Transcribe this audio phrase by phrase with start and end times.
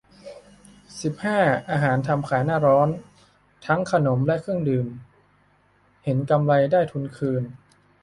[1.01, 1.39] สิบห้า
[1.69, 2.89] อาหารทำขายหน้าร้อน
[3.65, 4.87] ทั้งขนมและเครื่องดื่ม
[6.03, 7.43] เห็นกำไรได้ทุนคืน